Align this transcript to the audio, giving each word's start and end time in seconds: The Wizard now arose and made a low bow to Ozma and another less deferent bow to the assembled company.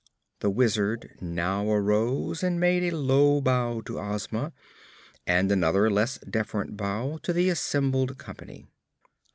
The 0.39 0.49
Wizard 0.49 1.15
now 1.21 1.69
arose 1.71 2.41
and 2.41 2.59
made 2.59 2.81
a 2.91 2.97
low 2.97 3.39
bow 3.39 3.81
to 3.81 3.99
Ozma 3.99 4.51
and 5.27 5.51
another 5.51 5.91
less 5.91 6.17
deferent 6.27 6.75
bow 6.75 7.19
to 7.21 7.31
the 7.31 7.49
assembled 7.49 8.17
company. 8.17 8.65